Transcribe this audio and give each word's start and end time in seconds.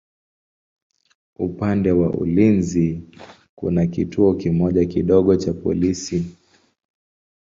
Upande 1.39 1.91
wa 1.91 2.09
ulinzi 2.11 3.01
kuna 3.55 3.87
kituo 3.87 4.33
kimoja 4.33 4.85
kidogo 4.85 5.35
cha 5.35 5.53
polisi. 5.53 6.25